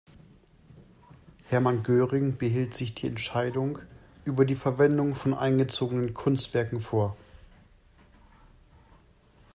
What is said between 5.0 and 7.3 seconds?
von eingezogenen Kunstwerken vor.